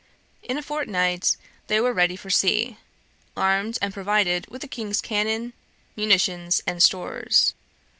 In 0.41 0.57
a 0.57 0.63
fortnight 0.63 1.37
they 1.67 1.79
were 1.79 1.93
ready 1.93 2.15
for 2.15 2.31
sea, 2.31 2.77
armed 3.37 3.77
and 3.83 3.93
provided 3.93 4.47
with 4.49 4.63
the 4.63 4.67
King's 4.67 4.99
cannon, 4.99 5.53
munitions, 5.95 6.59
and 6.65 6.81
stores. 6.81 7.53